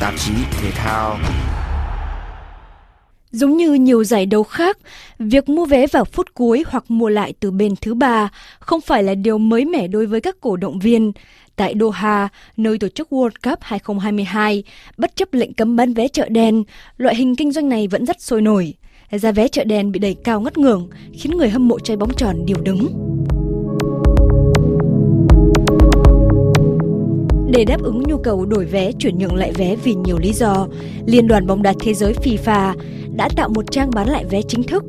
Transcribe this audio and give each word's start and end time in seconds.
tạp 0.00 0.14
chí 0.18 0.32
thể 0.50 0.70
thao. 0.70 1.18
Giống 3.30 3.56
như 3.56 3.72
nhiều 3.72 4.04
giải 4.04 4.26
đấu 4.26 4.42
khác, 4.42 4.78
việc 5.18 5.48
mua 5.48 5.64
vé 5.66 5.86
vào 5.86 6.04
phút 6.04 6.34
cuối 6.34 6.64
hoặc 6.66 6.84
mua 6.88 7.08
lại 7.08 7.32
từ 7.40 7.50
bên 7.50 7.74
thứ 7.80 7.94
ba 7.94 8.28
không 8.58 8.80
phải 8.80 9.02
là 9.02 9.14
điều 9.14 9.38
mới 9.38 9.64
mẻ 9.64 9.88
đối 9.88 10.06
với 10.06 10.20
các 10.20 10.36
cổ 10.40 10.56
động 10.56 10.78
viên. 10.78 11.12
Tại 11.56 11.74
Doha, 11.80 12.28
nơi 12.56 12.78
tổ 12.78 12.88
chức 12.88 13.12
World 13.12 13.50
Cup 13.50 13.58
2022, 13.62 14.62
bất 14.96 15.16
chấp 15.16 15.34
lệnh 15.34 15.54
cấm 15.54 15.76
bán 15.76 15.94
vé 15.94 16.08
chợ 16.08 16.28
đen, 16.28 16.64
loại 16.96 17.14
hình 17.14 17.36
kinh 17.36 17.52
doanh 17.52 17.68
này 17.68 17.88
vẫn 17.88 18.06
rất 18.06 18.20
sôi 18.20 18.42
nổi. 18.42 18.74
Giá 19.12 19.32
vé 19.32 19.48
chợ 19.48 19.64
đen 19.64 19.92
bị 19.92 19.98
đẩy 19.98 20.16
cao 20.24 20.40
ngất 20.40 20.58
ngưởng, 20.58 20.88
khiến 21.12 21.32
người 21.36 21.48
hâm 21.48 21.68
mộ 21.68 21.78
chơi 21.78 21.96
bóng 21.96 22.14
tròn 22.16 22.36
điều 22.46 22.60
đứng. 22.62 22.86
Để 27.52 27.64
đáp 27.64 27.82
ứng 27.82 28.02
nhu 28.02 28.16
cầu 28.16 28.46
đổi 28.46 28.64
vé, 28.64 28.92
chuyển 28.92 29.18
nhượng 29.18 29.34
lại 29.34 29.52
vé 29.52 29.76
vì 29.76 29.94
nhiều 29.94 30.18
lý 30.18 30.32
do, 30.32 30.66
Liên 31.06 31.28
đoàn 31.28 31.46
bóng 31.46 31.62
đá 31.62 31.74
thế 31.80 31.94
giới 31.94 32.12
FIFA 32.12 32.74
đã 33.16 33.28
tạo 33.36 33.48
một 33.48 33.64
trang 33.70 33.90
bán 33.90 34.08
lại 34.08 34.24
vé 34.24 34.42
chính 34.42 34.62
thức. 34.62 34.84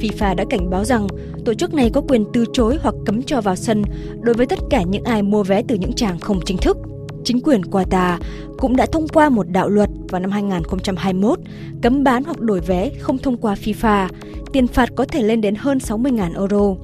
FIFA 0.00 0.34
đã 0.34 0.44
cảnh 0.50 0.70
báo 0.70 0.84
rằng 0.84 1.06
tổ 1.44 1.54
chức 1.54 1.74
này 1.74 1.90
có 1.90 2.00
quyền 2.00 2.24
từ 2.32 2.44
chối 2.52 2.78
hoặc 2.82 2.94
cấm 3.06 3.22
cho 3.22 3.40
vào 3.40 3.56
sân 3.56 3.82
đối 4.20 4.34
với 4.34 4.46
tất 4.46 4.58
cả 4.70 4.82
những 4.82 5.04
ai 5.04 5.22
mua 5.22 5.42
vé 5.42 5.62
từ 5.68 5.74
những 5.74 5.92
trang 5.92 6.18
không 6.18 6.40
chính 6.44 6.56
thức. 6.58 6.76
Chính 7.24 7.40
quyền 7.40 7.60
Qatar 7.60 8.18
cũng 8.58 8.76
đã 8.76 8.86
thông 8.86 9.08
qua 9.08 9.28
một 9.28 9.48
đạo 9.48 9.68
luật 9.68 9.90
vào 10.08 10.20
năm 10.20 10.30
2021 10.30 11.38
cấm 11.82 12.04
bán 12.04 12.24
hoặc 12.24 12.40
đổi 12.40 12.60
vé 12.60 12.90
không 13.00 13.18
thông 13.18 13.36
qua 13.36 13.54
FIFA. 13.54 14.08
Tiền 14.52 14.66
phạt 14.66 14.88
có 14.94 15.04
thể 15.04 15.22
lên 15.22 15.40
đến 15.40 15.54
hơn 15.54 15.78
60.000 15.78 16.40
euro. 16.40 16.74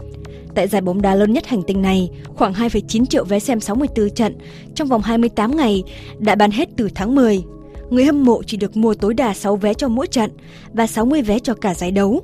Tại 0.58 0.68
giải 0.68 0.80
bóng 0.80 1.02
đá 1.02 1.14
lớn 1.14 1.32
nhất 1.32 1.46
hành 1.46 1.62
tinh 1.62 1.82
này, 1.82 2.10
khoảng 2.34 2.52
2,9 2.52 3.06
triệu 3.06 3.24
vé 3.24 3.38
xem 3.38 3.60
64 3.60 4.10
trận 4.10 4.38
trong 4.74 4.88
vòng 4.88 5.02
28 5.02 5.56
ngày 5.56 5.82
đã 6.18 6.34
bán 6.34 6.50
hết 6.50 6.68
từ 6.76 6.88
tháng 6.94 7.14
10. 7.14 7.42
Người 7.90 8.04
hâm 8.04 8.24
mộ 8.24 8.42
chỉ 8.42 8.56
được 8.56 8.76
mua 8.76 8.94
tối 8.94 9.14
đa 9.14 9.34
6 9.34 9.56
vé 9.56 9.74
cho 9.74 9.88
mỗi 9.88 10.06
trận 10.06 10.30
và 10.72 10.86
60 10.86 11.22
vé 11.22 11.38
cho 11.38 11.54
cả 11.54 11.74
giải 11.74 11.90
đấu. 11.90 12.22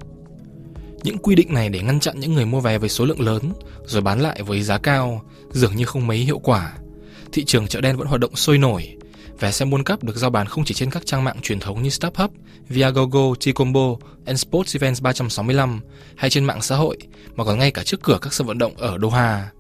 Những 1.03 1.19
quy 1.19 1.35
định 1.35 1.55
này 1.55 1.69
để 1.69 1.83
ngăn 1.83 2.01
chặn 2.01 2.21
những 2.21 2.35
người 2.35 2.47
mua 2.47 2.61
vé 2.61 2.79
với 2.79 2.89
số 2.89 3.05
lượng 3.05 3.21
lớn 3.21 3.43
rồi 3.87 4.03
bán 4.03 4.21
lại 4.21 4.43
với 4.43 4.63
giá 4.63 4.79
cao 4.79 5.23
dường 5.51 5.77
như 5.77 5.85
không 5.85 6.07
mấy 6.07 6.19
hiệu 6.19 6.39
quả. 6.39 6.73
Thị 7.33 7.45
trường 7.45 7.67
chợ 7.67 7.81
đen 7.81 7.97
vẫn 7.97 8.07
hoạt 8.07 8.21
động 8.21 8.37
sôi 8.37 8.59
nổi. 8.59 8.97
Vé 9.41 9.53
xem 9.53 9.71
World 9.71 9.85
Cup 9.85 10.05
được 10.05 10.17
giao 10.17 10.31
bán 10.31 10.47
không 10.47 10.65
chỉ 10.65 10.75
trên 10.75 10.91
các 10.91 11.07
trang 11.07 11.25
mạng 11.25 11.41
truyền 11.43 11.61
thống 11.61 11.83
như 11.83 11.91
StubHub, 11.91 12.31
Viagogo, 12.69 13.21
T-Combo, 13.21 13.97
and 14.27 14.41
Sports 14.41 14.77
Events 14.77 15.03
365 15.03 15.81
hay 16.17 16.31
trên 16.31 16.45
mạng 16.45 16.63
xã 16.63 16.77
hội 16.77 16.97
mà 17.35 17.45
còn 17.45 17.59
ngay 17.59 17.71
cả 17.71 17.83
trước 17.85 18.03
cửa 18.03 18.19
các 18.23 18.33
sân 18.33 18.47
vận 18.47 18.59
động 18.59 18.77
ở 18.77 18.99
Doha. 19.03 19.51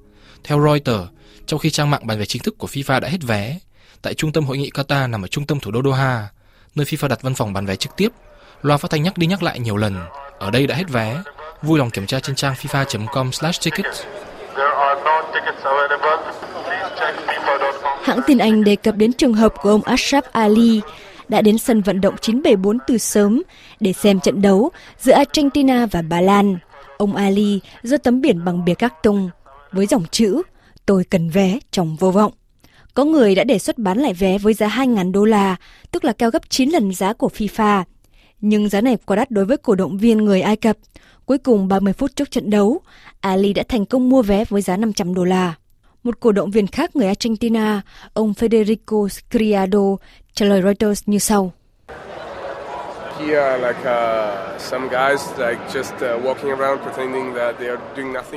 Theo 0.44 0.64
Reuters, 0.64 1.10
trong 1.46 1.60
khi 1.60 1.70
trang 1.70 1.90
mạng 1.90 2.06
bán 2.06 2.18
vé 2.18 2.24
chính 2.24 2.42
thức 2.42 2.58
của 2.58 2.66
FIFA 2.66 3.00
đã 3.00 3.08
hết 3.08 3.22
vé, 3.22 3.58
tại 4.02 4.14
trung 4.14 4.32
tâm 4.32 4.44
hội 4.44 4.58
nghị 4.58 4.70
Qatar 4.70 5.10
nằm 5.10 5.24
ở 5.24 5.28
trung 5.28 5.46
tâm 5.46 5.60
thủ 5.60 5.70
đô 5.70 5.82
Doha, 5.82 6.28
nơi 6.74 6.86
FIFA 6.86 7.08
đặt 7.08 7.22
văn 7.22 7.34
phòng 7.34 7.52
bán 7.52 7.66
vé 7.66 7.76
trực 7.76 7.96
tiếp, 7.96 8.08
loa 8.62 8.76
phát 8.76 8.90
thanh 8.90 9.02
nhắc 9.02 9.18
đi 9.18 9.26
nhắc 9.26 9.42
lại 9.42 9.60
nhiều 9.60 9.76
lần, 9.76 9.96
ở 10.38 10.50
đây 10.50 10.66
đã 10.66 10.74
hết 10.74 10.88
vé. 10.88 11.22
Vui 11.62 11.78
lòng 11.78 11.90
kiểm 11.90 12.06
tra 12.06 12.20
trên 12.20 12.36
trang 12.36 12.54
fifa.com/tickets. 12.54 14.04
Hãng 18.02 18.20
tin 18.26 18.38
Anh 18.38 18.64
đề 18.64 18.76
cập 18.76 18.96
đến 18.96 19.12
trường 19.12 19.34
hợp 19.34 19.54
của 19.62 19.70
ông 19.70 19.80
Ashraf 19.80 20.22
Ali 20.32 20.80
đã 21.28 21.40
đến 21.40 21.58
sân 21.58 21.80
vận 21.80 22.00
động 22.00 22.14
974 22.20 22.78
từ 22.86 22.98
sớm 22.98 23.42
để 23.80 23.92
xem 23.92 24.20
trận 24.20 24.42
đấu 24.42 24.70
giữa 24.98 25.12
Argentina 25.12 25.86
và 25.90 26.02
Ba 26.02 26.20
Lan. 26.20 26.58
Ông 26.98 27.16
Ali 27.16 27.60
do 27.82 27.96
tấm 27.96 28.20
biển 28.20 28.44
bằng 28.44 28.64
bìa 28.64 28.74
các 28.74 29.02
tung 29.02 29.30
với 29.72 29.86
dòng 29.86 30.04
chữ 30.10 30.42
Tôi 30.86 31.04
cần 31.04 31.30
vé 31.30 31.58
trong 31.70 31.96
vô 31.96 32.10
vọng. 32.10 32.32
Có 32.94 33.04
người 33.04 33.34
đã 33.34 33.44
đề 33.44 33.58
xuất 33.58 33.78
bán 33.78 33.98
lại 33.98 34.14
vé 34.14 34.38
với 34.38 34.54
giá 34.54 34.68
2.000 34.68 35.12
đô 35.12 35.24
la, 35.24 35.56
tức 35.90 36.04
là 36.04 36.12
cao 36.12 36.30
gấp 36.30 36.50
9 36.50 36.70
lần 36.70 36.94
giá 36.94 37.12
của 37.12 37.30
FIFA. 37.34 37.84
Nhưng 38.46 38.68
giá 38.68 38.80
này 38.80 38.96
quá 39.06 39.16
đắt 39.16 39.30
đối 39.30 39.44
với 39.44 39.56
cổ 39.56 39.74
động 39.74 39.98
viên 39.98 40.18
người 40.18 40.40
Ai 40.40 40.56
Cập. 40.56 40.76
Cuối 41.26 41.38
cùng 41.38 41.68
30 41.68 41.92
phút 41.92 42.10
trước 42.16 42.30
trận 42.30 42.50
đấu, 42.50 42.80
Ali 43.20 43.52
đã 43.52 43.62
thành 43.68 43.86
công 43.86 44.08
mua 44.08 44.22
vé 44.22 44.44
với 44.48 44.62
giá 44.62 44.76
500 44.76 45.14
đô 45.14 45.24
la. 45.24 45.54
Một 46.02 46.20
cổ 46.20 46.32
động 46.32 46.50
viên 46.50 46.66
khác 46.66 46.96
người 46.96 47.06
Argentina, 47.06 47.82
ông 48.12 48.32
Federico 48.32 49.08
Scriado, 49.08 49.96
trả 50.34 50.46
lời 50.46 50.62
Reuters 50.62 51.02
như 51.06 51.18
sau. 51.18 51.52
Uh, 51.90 53.30
uh, 53.80 53.86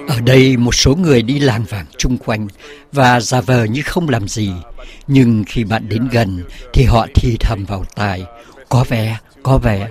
Ở 0.08 0.20
đây 0.26 0.58
một 0.58 0.76
số 0.76 0.96
người 0.96 1.22
đi 1.22 1.40
lang 1.40 1.64
vàng 1.70 1.86
chung 1.98 2.18
quanh 2.18 2.48
và 2.92 3.20
giả 3.20 3.42
vờ 3.42 3.64
như 3.64 3.82
không 3.86 4.10
làm 4.10 4.28
gì, 4.28 4.52
nhưng 5.08 5.44
khi 5.48 5.64
bạn 5.64 5.90
đến 5.90 6.08
gần 6.12 6.44
thì 6.74 6.84
họ 6.84 7.08
thì 7.16 7.38
thầm 7.40 7.66
vào 7.66 7.86
tai, 7.96 8.24
có 8.70 8.86
vé, 8.90 9.18
có 9.48 9.58
vẻ, 9.58 9.88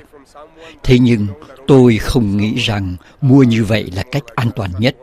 Thế 0.82 0.98
nhưng 0.98 1.26
tôi 1.66 1.98
không 1.98 2.36
nghĩ 2.36 2.54
rằng 2.54 2.96
mua 3.20 3.42
như 3.42 3.64
vậy 3.64 3.90
là 3.94 4.02
cách 4.12 4.24
an 4.34 4.50
toàn 4.56 4.70
nhất. 4.78 4.96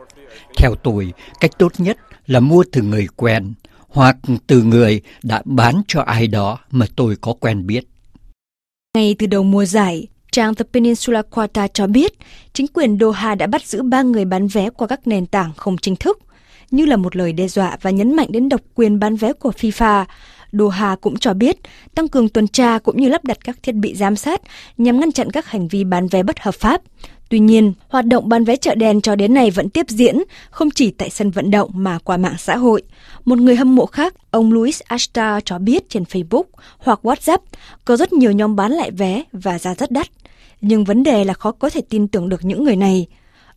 Theo 0.56 0.74
tôi, 0.74 1.12
cách 1.40 1.50
tốt 1.58 1.72
nhất 1.78 1.98
là 2.26 2.40
mua 2.40 2.64
từ 2.72 2.82
người 2.82 3.06
quen 3.16 3.54
hoặc 3.88 4.16
từ 4.46 4.62
người 4.62 5.00
đã 5.22 5.42
bán 5.44 5.82
cho 5.88 6.00
ai 6.00 6.26
đó 6.26 6.58
mà 6.70 6.86
tôi 6.96 7.16
có 7.20 7.32
quen 7.40 7.66
biết. 7.66 7.84
Ngay 8.94 9.16
từ 9.18 9.26
đầu 9.26 9.42
mùa 9.42 9.64
giải, 9.64 10.06
trang 10.32 10.54
The 10.54 10.64
Peninsula 10.72 11.22
Qatar 11.30 11.68
cho 11.74 11.86
biết 11.86 12.12
chính 12.52 12.66
quyền 12.66 12.98
Doha 13.00 13.34
đã 13.34 13.46
bắt 13.46 13.66
giữ 13.66 13.82
ba 13.82 14.02
người 14.02 14.24
bán 14.24 14.48
vé 14.48 14.70
qua 14.70 14.86
các 14.86 15.06
nền 15.06 15.26
tảng 15.26 15.52
không 15.56 15.76
chính 15.78 15.96
thức, 15.96 16.18
như 16.70 16.86
là 16.86 16.96
một 16.96 17.16
lời 17.16 17.32
đe 17.32 17.48
dọa 17.48 17.76
và 17.82 17.90
nhấn 17.90 18.16
mạnh 18.16 18.28
đến 18.30 18.48
độc 18.48 18.60
quyền 18.74 18.98
bán 18.98 19.16
vé 19.16 19.32
của 19.32 19.52
FIFA. 19.60 20.04
Doha 20.58 20.96
cũng 20.96 21.16
cho 21.16 21.34
biết 21.34 21.56
tăng 21.94 22.08
cường 22.08 22.28
tuần 22.28 22.48
tra 22.48 22.78
cũng 22.78 22.96
như 22.96 23.08
lắp 23.08 23.24
đặt 23.24 23.38
các 23.44 23.56
thiết 23.62 23.74
bị 23.74 23.94
giám 23.94 24.16
sát 24.16 24.40
nhằm 24.78 25.00
ngăn 25.00 25.12
chặn 25.12 25.30
các 25.30 25.46
hành 25.46 25.68
vi 25.68 25.84
bán 25.84 26.08
vé 26.08 26.22
bất 26.22 26.38
hợp 26.40 26.54
pháp. 26.54 26.82
Tuy 27.28 27.38
nhiên, 27.38 27.72
hoạt 27.88 28.06
động 28.06 28.28
bán 28.28 28.44
vé 28.44 28.56
chợ 28.56 28.74
đen 28.74 29.00
cho 29.00 29.16
đến 29.16 29.34
nay 29.34 29.50
vẫn 29.50 29.70
tiếp 29.70 29.86
diễn, 29.88 30.16
không 30.50 30.70
chỉ 30.70 30.90
tại 30.90 31.10
sân 31.10 31.30
vận 31.30 31.50
động 31.50 31.70
mà 31.74 31.98
qua 32.04 32.16
mạng 32.16 32.34
xã 32.38 32.56
hội. 32.56 32.82
Một 33.24 33.38
người 33.38 33.56
hâm 33.56 33.76
mộ 33.76 33.86
khác, 33.86 34.14
ông 34.30 34.52
Louis 34.52 34.80
Ashtar 34.80 35.42
cho 35.44 35.58
biết 35.58 35.88
trên 35.88 36.02
Facebook 36.02 36.44
hoặc 36.78 37.00
WhatsApp 37.02 37.38
có 37.84 37.96
rất 37.96 38.12
nhiều 38.12 38.32
nhóm 38.32 38.56
bán 38.56 38.72
lại 38.72 38.90
vé 38.90 39.22
và 39.32 39.58
giá 39.58 39.74
rất 39.74 39.90
đắt. 39.90 40.06
Nhưng 40.60 40.84
vấn 40.84 41.02
đề 41.02 41.24
là 41.24 41.34
khó 41.34 41.52
có 41.52 41.70
thể 41.70 41.80
tin 41.88 42.08
tưởng 42.08 42.28
được 42.28 42.44
những 42.44 42.64
người 42.64 42.76
này. 42.76 43.06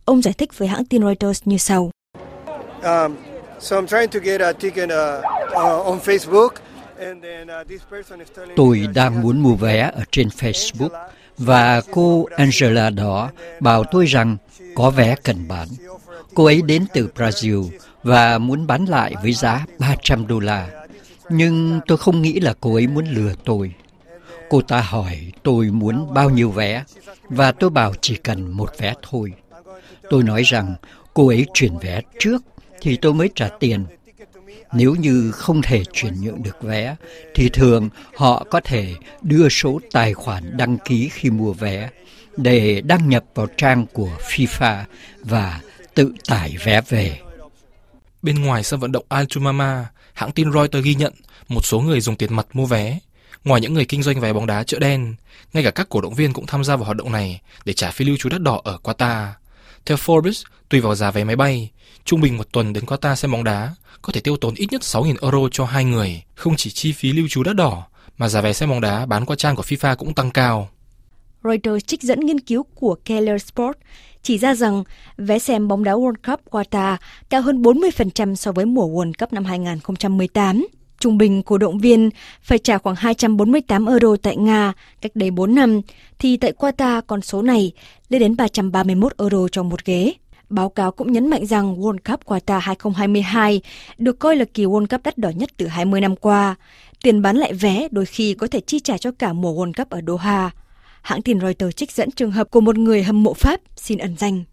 Ông 0.04 0.22
giải 0.22 0.34
thích 0.34 0.58
với 0.58 0.68
hãng 0.68 0.84
tin 0.84 1.02
Reuters 1.02 1.42
như 1.44 1.56
sau. 1.58 1.90
Um, 2.82 3.16
so 3.60 3.80
I'm 3.80 3.86
trying 3.86 4.08
to 4.08 4.20
get 4.24 4.40
a 4.40 4.52
ticket 4.52 4.88
uh, 4.88 5.24
uh, 5.50 5.86
on 5.86 5.98
Facebook. 5.98 6.48
Tôi 8.56 8.88
đang 8.94 9.22
muốn 9.22 9.40
mua 9.40 9.54
vé 9.54 9.90
ở 9.94 10.04
trên 10.10 10.28
Facebook 10.28 11.06
và 11.38 11.80
cô 11.90 12.26
Angela 12.36 12.90
đó 12.90 13.30
bảo 13.60 13.84
tôi 13.84 14.06
rằng 14.06 14.36
có 14.74 14.90
vé 14.90 15.14
cần 15.22 15.48
bán. 15.48 15.68
Cô 16.34 16.44
ấy 16.44 16.62
đến 16.62 16.84
từ 16.94 17.08
Brazil 17.16 17.68
và 18.02 18.38
muốn 18.38 18.66
bán 18.66 18.84
lại 18.84 19.14
với 19.22 19.32
giá 19.32 19.66
300 19.78 20.26
đô 20.26 20.40
la. 20.40 20.68
Nhưng 21.28 21.80
tôi 21.86 21.98
không 21.98 22.22
nghĩ 22.22 22.40
là 22.40 22.54
cô 22.60 22.74
ấy 22.74 22.86
muốn 22.86 23.06
lừa 23.06 23.32
tôi. 23.44 23.72
Cô 24.50 24.60
ta 24.60 24.80
hỏi 24.80 25.32
tôi 25.42 25.66
muốn 25.66 26.14
bao 26.14 26.30
nhiêu 26.30 26.50
vé 26.50 26.84
và 27.28 27.52
tôi 27.52 27.70
bảo 27.70 27.94
chỉ 28.00 28.16
cần 28.16 28.50
một 28.50 28.70
vé 28.78 28.94
thôi. 29.10 29.32
Tôi 30.10 30.22
nói 30.22 30.42
rằng 30.42 30.74
cô 31.14 31.28
ấy 31.28 31.46
chuyển 31.54 31.78
vé 31.78 32.00
trước 32.18 32.42
thì 32.80 32.96
tôi 32.96 33.14
mới 33.14 33.30
trả 33.34 33.48
tiền 33.60 33.84
nếu 34.72 34.94
như 34.94 35.32
không 35.32 35.62
thể 35.62 35.84
chuyển 35.92 36.20
nhượng 36.20 36.42
được 36.42 36.62
vé, 36.62 36.96
thì 37.34 37.48
thường 37.48 37.88
họ 38.16 38.46
có 38.50 38.60
thể 38.60 38.94
đưa 39.22 39.48
số 39.48 39.80
tài 39.92 40.14
khoản 40.14 40.56
đăng 40.56 40.78
ký 40.78 41.08
khi 41.12 41.30
mua 41.30 41.52
vé 41.52 41.90
để 42.36 42.80
đăng 42.80 43.08
nhập 43.08 43.24
vào 43.34 43.46
trang 43.56 43.86
của 43.92 44.10
FIFA 44.28 44.82
và 45.20 45.60
tự 45.94 46.12
tải 46.28 46.56
vé 46.64 46.80
về. 46.88 47.18
Bên 48.22 48.42
ngoài 48.42 48.62
sân 48.62 48.80
vận 48.80 48.92
động 48.92 49.04
Al 49.08 49.24
Jumama, 49.24 49.84
hãng 50.12 50.32
tin 50.32 50.52
Reuters 50.52 50.84
ghi 50.84 50.94
nhận 50.94 51.12
một 51.48 51.64
số 51.64 51.80
người 51.80 52.00
dùng 52.00 52.16
tiền 52.16 52.34
mặt 52.34 52.46
mua 52.52 52.66
vé. 52.66 52.98
Ngoài 53.44 53.60
những 53.60 53.74
người 53.74 53.84
kinh 53.84 54.02
doanh 54.02 54.20
vé 54.20 54.32
bóng 54.32 54.46
đá 54.46 54.64
chợ 54.64 54.78
đen, 54.78 55.14
ngay 55.52 55.64
cả 55.64 55.70
các 55.70 55.88
cổ 55.88 56.00
động 56.00 56.14
viên 56.14 56.32
cũng 56.32 56.46
tham 56.46 56.64
gia 56.64 56.76
vào 56.76 56.84
hoạt 56.84 56.96
động 56.96 57.12
này 57.12 57.40
để 57.64 57.72
trả 57.72 57.90
phí 57.90 58.04
lưu 58.04 58.16
trú 58.16 58.28
đắt 58.28 58.40
đỏ 58.40 58.60
ở 58.64 58.78
Qatar. 58.82 59.28
Theo 59.86 59.96
Forbes, 59.96 60.44
tùy 60.68 60.80
vào 60.80 60.94
giá 60.94 61.10
vé 61.10 61.24
máy 61.24 61.36
bay, 61.36 61.70
trung 62.08 62.20
bình 62.20 62.36
một 62.36 62.52
tuần 62.52 62.72
đến 62.72 62.84
Qatar 62.84 63.14
xem 63.14 63.32
bóng 63.32 63.44
đá 63.44 63.74
có 64.02 64.12
thể 64.12 64.20
tiêu 64.20 64.36
tốn 64.36 64.54
ít 64.54 64.66
nhất 64.70 64.80
6.000 64.80 65.14
euro 65.22 65.48
cho 65.52 65.64
hai 65.64 65.84
người. 65.84 66.22
Không 66.34 66.56
chỉ 66.56 66.70
chi 66.70 66.92
phí 66.92 67.12
lưu 67.12 67.28
trú 67.28 67.42
đắt 67.42 67.56
đỏ, 67.56 67.86
mà 68.18 68.28
giá 68.28 68.40
vé 68.40 68.52
xem 68.52 68.68
bóng 68.68 68.80
đá 68.80 69.06
bán 69.06 69.24
qua 69.24 69.36
trang 69.36 69.56
của 69.56 69.62
FIFA 69.62 69.96
cũng 69.96 70.14
tăng 70.14 70.30
cao. 70.30 70.68
Reuters 71.44 71.86
trích 71.86 72.02
dẫn 72.02 72.20
nghiên 72.20 72.40
cứu 72.40 72.62
của 72.74 72.96
Keller 73.04 73.42
Sport 73.42 73.76
chỉ 74.22 74.38
ra 74.38 74.54
rằng 74.54 74.84
vé 75.16 75.38
xem 75.38 75.68
bóng 75.68 75.84
đá 75.84 75.92
World 75.92 76.14
Cup 76.26 76.40
Qatar 76.50 76.96
cao 77.28 77.42
hơn 77.42 77.62
40% 77.62 78.34
so 78.34 78.52
với 78.52 78.64
mùa 78.64 78.86
World 78.88 79.12
Cup 79.18 79.32
năm 79.32 79.44
2018. 79.44 80.66
Trung 80.98 81.18
bình 81.18 81.42
cổ 81.42 81.58
động 81.58 81.78
viên 81.78 82.10
phải 82.42 82.58
trả 82.58 82.78
khoảng 82.78 82.96
248 82.96 83.86
euro 83.86 84.16
tại 84.22 84.36
Nga 84.36 84.72
cách 85.00 85.12
đây 85.14 85.30
4 85.30 85.54
năm, 85.54 85.80
thì 86.18 86.36
tại 86.36 86.52
Qatar 86.58 87.02
con 87.06 87.22
số 87.22 87.42
này 87.42 87.72
lên 88.08 88.20
đến 88.20 88.36
331 88.36 89.12
euro 89.18 89.48
cho 89.52 89.62
một 89.62 89.84
ghế. 89.84 90.14
Báo 90.48 90.68
cáo 90.68 90.90
cũng 90.90 91.12
nhấn 91.12 91.30
mạnh 91.30 91.46
rằng 91.46 91.80
World 91.80 91.98
Cup 92.10 92.24
Qatar 92.26 92.58
2022 92.58 93.60
được 93.98 94.18
coi 94.18 94.36
là 94.36 94.44
kỳ 94.54 94.64
World 94.64 94.86
Cup 94.86 95.02
đắt 95.04 95.18
đỏ 95.18 95.28
nhất 95.28 95.50
từ 95.56 95.66
20 95.66 96.00
năm 96.00 96.16
qua. 96.16 96.54
Tiền 97.02 97.22
bán 97.22 97.36
lại 97.36 97.52
vé 97.52 97.88
đôi 97.90 98.06
khi 98.06 98.34
có 98.34 98.46
thể 98.46 98.60
chi 98.60 98.80
trả 98.80 98.98
cho 98.98 99.10
cả 99.18 99.32
mùa 99.32 99.52
World 99.52 99.72
Cup 99.76 99.90
ở 99.90 100.00
Doha. 100.06 100.50
Hãng 101.02 101.22
tin 101.22 101.40
Reuters 101.40 101.76
trích 101.76 101.92
dẫn 101.92 102.10
trường 102.10 102.30
hợp 102.30 102.50
của 102.50 102.60
một 102.60 102.78
người 102.78 103.02
hâm 103.02 103.22
mộ 103.22 103.34
Pháp 103.34 103.60
xin 103.76 103.98
ẩn 103.98 104.16
danh. 104.18 104.44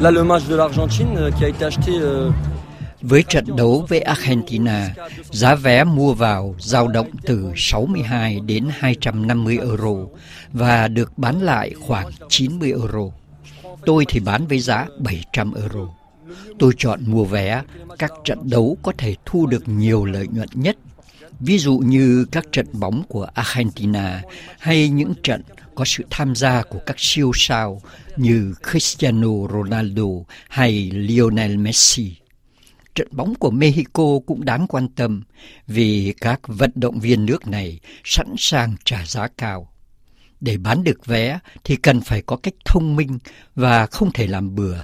Là 0.00 0.10
le 0.10 0.22
match 0.22 0.44
de 0.48 0.56
l'Argentine 0.56 1.16
euh, 1.16 1.34
qui 1.34 1.44
a 1.44 1.48
été 1.48 1.64
acheté 1.66 1.92
euh, 1.92 2.32
với 3.02 3.22
trận 3.22 3.44
đấu 3.56 3.86
với 3.88 4.00
Argentina, 4.00 4.94
giá 5.30 5.54
vé 5.54 5.84
mua 5.84 6.12
vào 6.14 6.54
dao 6.58 6.88
động 6.88 7.10
từ 7.22 7.52
62 7.56 8.40
đến 8.40 8.68
250 8.78 9.58
euro 9.58 9.94
và 10.52 10.88
được 10.88 11.18
bán 11.18 11.42
lại 11.42 11.74
khoảng 11.80 12.10
90 12.28 12.70
euro. 12.70 13.10
Tôi 13.86 14.04
thì 14.08 14.20
bán 14.20 14.46
với 14.46 14.60
giá 14.60 14.86
700 14.98 15.54
euro. 15.54 15.88
Tôi 16.58 16.72
chọn 16.78 17.00
mua 17.06 17.24
vé 17.24 17.62
các 17.98 18.12
trận 18.24 18.38
đấu 18.50 18.76
có 18.82 18.92
thể 18.98 19.14
thu 19.26 19.46
được 19.46 19.68
nhiều 19.68 20.04
lợi 20.04 20.26
nhuận 20.28 20.48
nhất. 20.54 20.76
Ví 21.40 21.58
dụ 21.58 21.78
như 21.78 22.26
các 22.32 22.44
trận 22.52 22.66
bóng 22.72 23.02
của 23.08 23.28
Argentina 23.34 24.22
hay 24.58 24.88
những 24.88 25.12
trận 25.22 25.42
có 25.74 25.84
sự 25.84 26.04
tham 26.10 26.34
gia 26.34 26.62
của 26.62 26.78
các 26.86 26.96
siêu 26.98 27.30
sao 27.34 27.82
như 28.16 28.54
Cristiano 28.70 29.48
Ronaldo 29.52 30.08
hay 30.48 30.90
Lionel 30.90 31.56
Messi 31.56 32.14
trận 32.98 33.08
bóng 33.10 33.34
của 33.34 33.50
Mexico 33.50 34.04
cũng 34.26 34.44
đáng 34.44 34.66
quan 34.66 34.88
tâm 34.88 35.22
vì 35.66 36.14
các 36.20 36.40
vận 36.46 36.70
động 36.74 37.00
viên 37.00 37.26
nước 37.26 37.46
này 37.46 37.80
sẵn 38.04 38.34
sàng 38.38 38.74
trả 38.84 39.04
giá 39.06 39.28
cao. 39.36 39.72
Để 40.40 40.56
bán 40.56 40.84
được 40.84 41.06
vé 41.06 41.38
thì 41.64 41.76
cần 41.76 42.00
phải 42.00 42.22
có 42.22 42.36
cách 42.36 42.54
thông 42.64 42.96
minh 42.96 43.18
và 43.54 43.86
không 43.86 44.12
thể 44.12 44.26
làm 44.26 44.54
bừa. 44.54 44.78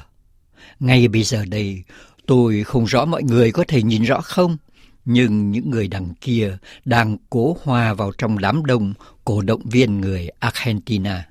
Ngay 0.81 1.09
bây 1.09 1.23
giờ 1.23 1.45
đây, 1.45 1.83
tôi 2.27 2.65
không 2.65 2.85
rõ 2.85 3.05
mọi 3.05 3.23
người 3.23 3.53
có 3.53 3.65
thể 3.69 3.83
nhìn 3.83 4.03
rõ 4.03 4.21
không, 4.21 4.56
nhưng 5.05 5.51
những 5.51 5.71
người 5.71 5.89
đằng 5.89 6.15
kia 6.21 6.59
đang 6.85 7.17
cố 7.31 7.56
hòa 7.62 7.95
vào 7.95 8.12
trong 8.19 8.39
đám 8.39 8.67
đông 8.67 8.95
cổ 9.25 9.43
động 9.43 9.62
viên 9.65 10.01
người 10.01 10.29
Argentina 10.39 11.27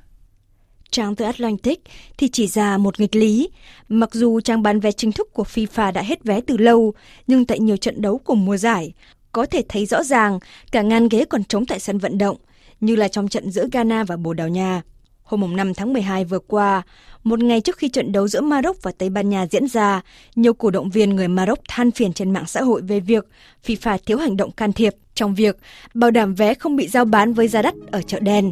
trang 0.93 1.15
The 1.15 1.25
Atlantic 1.25 1.79
thì 2.17 2.29
chỉ 2.31 2.47
ra 2.47 2.77
một 2.77 2.99
nghịch 2.99 3.15
lý. 3.15 3.49
Mặc 3.89 4.09
dù 4.13 4.39
trang 4.41 4.61
bán 4.63 4.79
vé 4.79 4.91
chính 4.91 5.11
thức 5.11 5.33
của 5.33 5.43
FIFA 5.43 5.91
đã 5.91 6.01
hết 6.01 6.23
vé 6.23 6.41
từ 6.41 6.57
lâu, 6.57 6.93
nhưng 7.27 7.45
tại 7.45 7.59
nhiều 7.59 7.77
trận 7.77 8.01
đấu 8.01 8.17
của 8.17 8.35
mùa 8.35 8.57
giải, 8.57 8.93
có 9.31 9.45
thể 9.45 9.61
thấy 9.69 9.85
rõ 9.85 10.03
ràng 10.03 10.39
cả 10.71 10.81
ngàn 10.81 11.09
ghế 11.09 11.25
còn 11.25 11.43
trống 11.43 11.65
tại 11.65 11.79
sân 11.79 11.97
vận 11.97 12.17
động, 12.17 12.37
như 12.85 12.95
là 12.95 13.07
trong 13.07 13.27
trận 13.27 13.51
giữa 13.51 13.67
Ghana 13.71 14.03
và 14.03 14.17
Bồ 14.17 14.33
Đào 14.33 14.47
Nha. 14.47 14.81
Hôm 15.23 15.55
5 15.55 15.73
tháng 15.73 15.93
12 15.93 16.25
vừa 16.25 16.39
qua, 16.39 16.81
một 17.23 17.39
ngày 17.39 17.61
trước 17.61 17.77
khi 17.77 17.89
trận 17.89 18.11
đấu 18.11 18.27
giữa 18.27 18.41
Maroc 18.41 18.83
và 18.83 18.91
Tây 18.97 19.09
Ban 19.09 19.29
Nha 19.29 19.47
diễn 19.51 19.67
ra, 19.67 20.01
nhiều 20.35 20.53
cổ 20.53 20.69
động 20.69 20.89
viên 20.89 21.15
người 21.15 21.27
Maroc 21.27 21.59
than 21.67 21.91
phiền 21.91 22.13
trên 22.13 22.31
mạng 22.31 22.47
xã 22.47 22.61
hội 22.61 22.81
về 22.81 22.99
việc 22.99 23.27
FIFA 23.65 23.97
thiếu 24.05 24.17
hành 24.17 24.37
động 24.37 24.51
can 24.51 24.73
thiệp 24.73 24.93
trong 25.15 25.35
việc 25.35 25.57
bảo 25.93 26.11
đảm 26.11 26.35
vé 26.35 26.53
không 26.53 26.75
bị 26.75 26.87
giao 26.87 27.05
bán 27.05 27.33
với 27.33 27.47
giá 27.47 27.61
đắt 27.61 27.73
ở 27.91 28.01
chợ 28.01 28.19
đen 28.19 28.51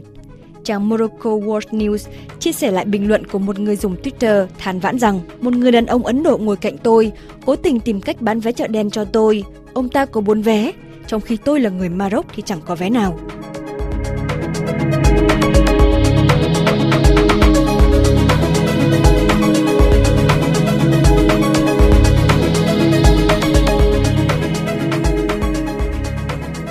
trang 0.63 0.89
Morocco 0.89 1.29
World 1.29 1.69
News 1.71 2.09
chia 2.39 2.51
sẻ 2.51 2.71
lại 2.71 2.85
bình 2.85 3.07
luận 3.07 3.27
của 3.27 3.39
một 3.39 3.59
người 3.59 3.75
dùng 3.75 3.95
Twitter 4.03 4.47
than 4.57 4.79
vãn 4.79 4.99
rằng 4.99 5.19
một 5.41 5.53
người 5.53 5.71
đàn 5.71 5.85
ông 5.85 6.05
Ấn 6.05 6.23
Độ 6.23 6.37
ngồi 6.37 6.57
cạnh 6.57 6.77
tôi, 6.77 7.11
cố 7.45 7.55
tình 7.55 7.79
tìm 7.79 8.01
cách 8.01 8.21
bán 8.21 8.39
vé 8.39 8.51
chợ 8.51 8.67
đen 8.67 8.89
cho 8.89 9.05
tôi. 9.05 9.43
Ông 9.73 9.89
ta 9.89 10.05
có 10.05 10.21
bốn 10.21 10.41
vé, 10.41 10.71
trong 11.07 11.21
khi 11.21 11.37
tôi 11.37 11.59
là 11.59 11.69
người 11.69 11.89
Maroc 11.89 12.25
thì 12.35 12.43
chẳng 12.45 12.61
có 12.65 12.75
vé 12.75 12.89
nào. 12.89 13.19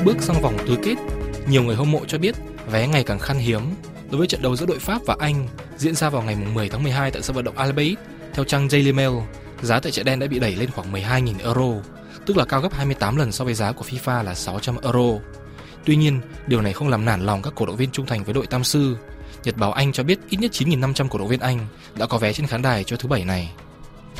Bước 0.04 0.22
sang 0.22 0.42
vòng 0.42 0.56
tứ 0.66 0.76
kết, 0.82 0.94
nhiều 1.48 1.62
người 1.62 1.76
hâm 1.76 1.90
mộ 1.90 2.00
cho 2.06 2.18
biết 2.18 2.34
vé 2.70 2.86
ngày 2.86 3.04
càng 3.04 3.18
khan 3.18 3.38
hiếm. 3.38 3.60
Đối 4.10 4.18
với 4.18 4.26
trận 4.26 4.42
đấu 4.42 4.56
giữa 4.56 4.66
đội 4.66 4.78
Pháp 4.78 5.02
và 5.06 5.16
Anh 5.18 5.48
diễn 5.76 5.94
ra 5.94 6.10
vào 6.10 6.22
ngày 6.22 6.36
10 6.54 6.68
tháng 6.68 6.82
12 6.82 7.10
tại 7.10 7.22
sân 7.22 7.36
vận 7.36 7.44
động 7.44 7.56
Al 7.56 7.72
Bayt, 7.72 7.98
theo 8.34 8.44
trang 8.44 8.68
Daily 8.70 8.92
Mail, 8.92 9.12
giá 9.62 9.80
tại 9.80 9.92
chợ 9.92 10.02
đen 10.02 10.18
đã 10.18 10.26
bị 10.26 10.38
đẩy 10.38 10.56
lên 10.56 10.70
khoảng 10.70 10.92
12.000 10.92 11.34
euro, 11.44 11.82
tức 12.26 12.36
là 12.36 12.44
cao 12.44 12.60
gấp 12.60 12.74
28 12.74 13.16
lần 13.16 13.32
so 13.32 13.44
với 13.44 13.54
giá 13.54 13.72
của 13.72 13.84
FIFA 13.84 14.22
là 14.22 14.34
600 14.34 14.76
euro. 14.82 15.18
Tuy 15.84 15.96
nhiên, 15.96 16.20
điều 16.46 16.60
này 16.60 16.72
không 16.72 16.88
làm 16.88 17.04
nản 17.04 17.26
lòng 17.26 17.42
các 17.42 17.52
cổ 17.56 17.66
động 17.66 17.76
viên 17.76 17.90
trung 17.90 18.06
thành 18.06 18.24
với 18.24 18.34
đội 18.34 18.46
Tam 18.46 18.64
Sư. 18.64 18.96
Nhật 19.44 19.56
báo 19.56 19.72
Anh 19.72 19.92
cho 19.92 20.02
biết 20.02 20.18
ít 20.28 20.36
nhất 20.40 20.50
9.500 20.52 21.08
cổ 21.08 21.18
động 21.18 21.28
viên 21.28 21.40
Anh 21.40 21.58
đã 21.98 22.06
có 22.06 22.18
vé 22.18 22.32
trên 22.32 22.46
khán 22.46 22.62
đài 22.62 22.84
cho 22.84 22.96
thứ 22.96 23.08
bảy 23.08 23.24
này. 23.24 23.52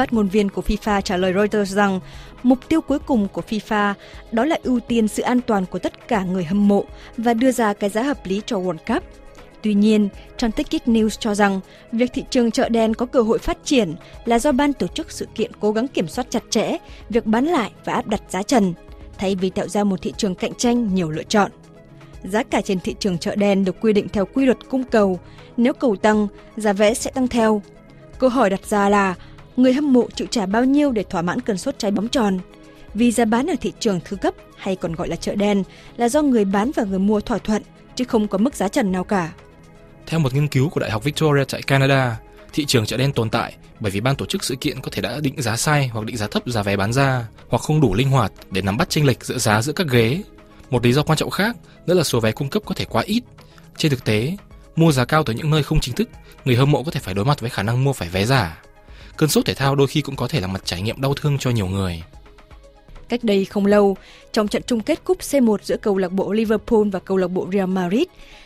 Phát 0.01 0.13
ngôn 0.13 0.29
viên 0.29 0.51
của 0.51 0.63
FIFA 0.63 1.01
trả 1.01 1.17
lời 1.17 1.33
Reuters 1.33 1.75
rằng 1.75 2.01
mục 2.43 2.59
tiêu 2.69 2.81
cuối 2.81 2.99
cùng 2.99 3.29
của 3.29 3.43
FIFA 3.49 3.95
đó 4.33 4.45
là 4.45 4.57
ưu 4.63 4.81
tiên 4.81 5.09
sự 5.09 5.23
an 5.23 5.41
toàn 5.41 5.67
của 5.67 5.79
tất 5.79 6.09
cả 6.09 6.23
người 6.23 6.45
hâm 6.45 6.69
mộ 6.69 6.85
và 7.17 7.35
đưa 7.35 7.53
ra 7.53 7.73
cái 7.73 7.91
giá 7.91 8.03
hợp 8.03 8.27
lý 8.27 8.43
cho 8.47 8.57
World 8.57 8.77
Cup. 8.87 9.03
Tuy 9.63 9.75
nhiên, 9.75 10.09
trang 10.37 10.53
Ticket 10.53 10.89
News 10.89 11.09
cho 11.09 11.35
rằng 11.35 11.61
việc 11.93 12.11
thị 12.15 12.25
trường 12.31 12.51
chợ 12.51 12.69
đen 12.69 12.95
có 12.95 13.07
cơ 13.07 13.23
hội 13.23 13.39
phát 13.39 13.59
triển 13.65 13.95
là 14.25 14.39
do 14.39 14.53
ban 14.53 14.73
tổ 14.73 14.87
chức 14.87 15.13
sự 15.13 15.27
kiện 15.35 15.51
cố 15.61 15.73
gắng 15.73 15.89
kiểm 15.89 16.09
soát 16.09 16.27
chặt 16.31 16.43
chẽ 16.51 16.77
việc 17.09 17.27
bán 17.27 17.45
lại 17.45 17.71
và 17.85 17.93
áp 17.93 18.07
đặt 18.07 18.23
giá 18.29 18.43
trần, 18.43 18.75
thay 19.19 19.35
vì 19.35 19.51
tạo 19.51 19.69
ra 19.69 19.85
một 19.85 20.03
thị 20.03 20.15
trường 20.17 20.35
cạnh 20.35 20.55
tranh 20.55 20.95
nhiều 20.95 21.11
lựa 21.11 21.23
chọn. 21.23 21.51
Giá 22.25 22.43
cả 22.43 22.61
trên 22.61 22.81
thị 22.81 22.95
trường 22.99 23.19
chợ 23.19 23.35
đen 23.35 23.65
được 23.65 23.81
quy 23.81 23.93
định 23.93 24.09
theo 24.09 24.27
quy 24.27 24.47
luật 24.47 24.59
cung 24.71 24.85
cầu, 24.85 25.19
nếu 25.57 25.73
cầu 25.73 25.97
tăng, 25.97 26.29
giá 26.57 26.73
vé 26.73 26.95
sẽ 26.95 27.11
tăng 27.11 27.29
theo. 27.29 27.63
Câu 28.19 28.31
hỏi 28.31 28.51
đặt 28.51 28.67
ra 28.67 28.89
là 28.89 29.15
người 29.63 29.73
hâm 29.73 29.93
mộ 29.93 30.09
chịu 30.15 30.27
trả 30.31 30.47
bao 30.47 30.65
nhiêu 30.65 30.93
để 30.93 31.03
thỏa 31.03 31.23
mãn 31.23 31.41
cơn 31.41 31.59
sốt 31.59 31.79
trái 31.79 31.91
bóng 31.91 32.09
tròn. 32.09 32.39
Vì 32.95 33.13
giá 33.13 33.25
bán 33.25 33.47
ở 33.47 33.55
thị 33.61 33.73
trường 33.81 34.01
thứ 34.05 34.17
cấp 34.17 34.35
hay 34.57 34.77
còn 34.77 34.95
gọi 34.95 35.09
là 35.09 35.17
chợ 35.17 35.35
đen 35.35 35.63
là 35.97 36.09
do 36.09 36.23
người 36.23 36.45
bán 36.45 36.71
và 36.77 36.85
người 36.85 36.99
mua 36.99 37.21
thỏa 37.21 37.39
thuận, 37.39 37.63
chứ 37.95 38.05
không 38.05 38.29
có 38.29 38.39
mức 38.39 38.55
giá 38.55 38.69
trần 38.69 38.93
nào 38.93 39.05
cả. 39.05 39.33
Theo 40.07 40.21
một 40.21 40.35
nghiên 40.35 40.49
cứu 40.49 40.69
của 40.69 40.81
Đại 40.81 40.91
học 40.91 41.05
Victoria 41.05 41.45
tại 41.45 41.63
Canada, 41.63 42.21
thị 42.53 42.65
trường 42.65 42.87
chợ 42.87 42.97
đen 42.97 43.13
tồn 43.13 43.31
tại 43.31 43.57
bởi 43.81 43.91
vì 43.91 44.01
ban 44.01 44.17
tổ 44.17 44.27
chức 44.27 44.45
sự 44.45 44.57
kiện 44.57 44.81
có 44.81 44.89
thể 44.93 45.03
đã 45.03 45.21
định 45.21 45.43
giá 45.43 45.57
sai 45.57 45.89
hoặc 45.89 46.07
định 46.07 46.17
giá 46.17 46.27
thấp 46.27 46.43
giá 46.47 46.63
vé 46.63 46.77
bán 46.77 46.93
ra 46.93 47.27
hoặc 47.49 47.63
không 47.63 47.81
đủ 47.81 47.95
linh 47.95 48.11
hoạt 48.11 48.33
để 48.51 48.63
nắm 48.63 48.77
bắt 48.77 48.91
chênh 48.91 49.07
lệch 49.07 49.25
giữa 49.25 49.39
giá 49.39 49.63
giữa 49.63 49.73
các 49.73 49.87
ghế. 49.91 50.23
Một 50.71 50.85
lý 50.85 50.93
do 50.93 51.03
quan 51.03 51.19
trọng 51.19 51.31
khác 51.31 51.57
nữa 51.87 51.95
là 51.95 52.03
số 52.03 52.21
vé 52.21 52.33
cung 52.33 52.51
cấp 52.51 52.63
có 52.67 52.75
thể 52.75 52.85
quá 52.85 53.03
ít. 53.07 53.23
Trên 53.77 53.91
thực 53.91 54.05
tế, 54.05 54.37
mua 54.77 54.93
giá 54.93 55.05
cao 55.05 55.23
từ 55.23 55.33
những 55.33 55.51
nơi 55.51 55.63
không 55.63 55.81
chính 55.81 55.95
thức, 55.95 56.09
người 56.45 56.57
hâm 56.57 56.71
mộ 56.71 56.83
có 56.83 56.91
thể 56.91 57.01
phải 57.01 57.15
đối 57.15 57.25
mặt 57.25 57.41
với 57.41 57.51
khả 57.51 57.63
năng 57.63 57.85
mua 57.85 57.93
phải 57.93 58.09
vé 58.09 58.25
giả. 58.27 58.63
Cơn 59.21 59.29
sốt 59.29 59.47
thể 59.47 59.55
thao 59.55 59.75
đôi 59.75 59.87
khi 59.87 60.01
cũng 60.01 60.17
có 60.17 60.29
thể 60.29 60.41
là 60.41 60.47
mặt 60.47 60.63
trải 60.65 60.83
nghiệm 60.83 61.01
đau 61.01 61.15
thương 61.15 61.39
cho 61.39 61.51
nhiều 61.51 61.67
người. 61.67 62.03
Cách 63.09 63.25
đây 63.25 63.45
không 63.45 63.67
lâu, 63.67 63.97
trong 64.33 64.49
trận 64.49 64.63
chung 64.67 64.81
kết 64.81 65.05
cúp 65.05 65.19
C1 65.19 65.57
giữa 65.63 65.77
câu 65.77 65.99
lạc 65.99 66.13
bộ 66.13 66.33
Liverpool 66.33 66.89
và 66.93 67.01
câu 67.01 67.17
lạc 67.17 67.29
bộ 67.29 67.49
Real 67.53 67.67
Madrid, 67.67 68.03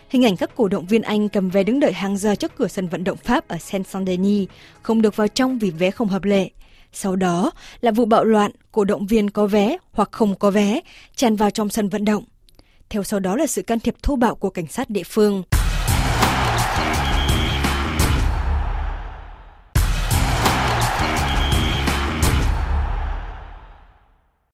hình 0.09 0.25
ảnh 0.25 0.37
các 0.37 0.51
cổ 0.57 0.69
động 0.69 0.87
viên 0.87 1.03
Anh 1.03 1.29
cầm 1.29 1.51
vé 1.51 1.63
đứng 1.63 1.81
đợi 1.81 1.93
hàng 1.93 2.17
giờ 2.17 2.35
trước 2.35 2.53
cửa 2.57 2.69
sân 2.69 2.89
vận 2.89 3.05
động 3.05 3.17
Pháp 3.17 3.49
ở 3.49 3.57
Saint-Saint-Denis 3.57 4.47
không 4.83 5.03
được 5.03 5.17
vào 5.17 5.29
trong 5.29 5.59
vì 5.59 5.71
vé 5.71 5.91
không 5.91 6.09
hợp 6.09 6.25
lệ. 6.25 6.51
Sau 6.93 7.17
đó 7.17 7.51
là 7.81 7.91
vụ 7.91 8.05
bạo 8.05 8.25
loạn, 8.25 8.51
cổ 8.73 8.85
động 8.85 9.07
viên 9.07 9.31
có 9.31 9.47
vé 9.47 9.77
hoặc 9.93 10.09
không 10.13 10.35
có 10.35 10.51
vé 10.51 10.81
tràn 11.17 11.37
vào 11.37 11.51
trong 11.51 11.69
sân 11.69 11.89
vận 11.89 12.05
động. 12.05 12.25
Theo 12.89 13.03
sau 13.03 13.21
đó 13.21 13.37
là 13.37 13.47
sự 13.47 13.63
can 13.63 13.81
thiệp 13.81 13.95
thô 14.03 14.17
bạo 14.17 14.35
của 14.35 14.51
cảnh 14.51 14.67
sát 14.67 14.91
địa 14.91 15.05
phương. 15.05 15.43